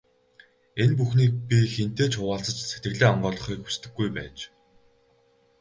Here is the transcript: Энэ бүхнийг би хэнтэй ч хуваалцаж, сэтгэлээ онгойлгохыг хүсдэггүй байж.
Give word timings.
Энэ 0.81 0.95
бүхнийг 0.99 1.33
би 1.47 1.57
хэнтэй 1.73 2.07
ч 2.11 2.13
хуваалцаж, 2.17 2.57
сэтгэлээ 2.69 3.09
онгойлгохыг 3.13 3.59
хүсдэггүй 3.63 4.09
байж. 4.15 4.37